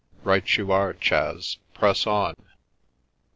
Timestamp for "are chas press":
0.71-2.07